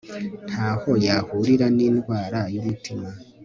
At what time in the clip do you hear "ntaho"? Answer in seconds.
0.49-0.91